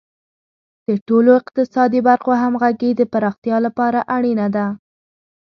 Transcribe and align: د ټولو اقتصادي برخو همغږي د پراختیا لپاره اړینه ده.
د 0.87 0.89
ټولو 1.07 1.31
اقتصادي 1.41 1.99
برخو 2.09 2.31
همغږي 2.43 2.91
د 2.95 3.01
پراختیا 3.13 3.57
لپاره 3.65 3.99
اړینه 4.15 4.47
ده. 4.55 4.65